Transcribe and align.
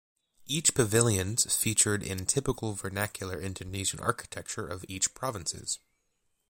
Each 0.47 0.73
pavilions 0.73 1.55
featured 1.55 2.01
in 2.01 2.25
typical 2.25 2.73
vernacular 2.73 3.39
Indonesian 3.39 3.99
architecture 3.99 4.65
of 4.67 4.83
each 4.87 5.13
provinces. 5.13 5.77